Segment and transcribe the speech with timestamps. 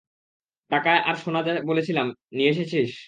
[0.71, 2.07] টাকা আর সোনা যা বলেছিলাম
[2.33, 2.91] নিয়ে এসেছিস?